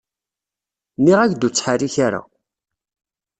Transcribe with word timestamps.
Nniɣ-ak-d 0.97 1.41
ur 1.47 1.51
ttḥerrik 1.53 1.95
ara. 2.05 2.21